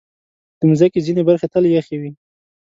[0.59, 2.11] د مځکې ځینې برخې تل یخې وي.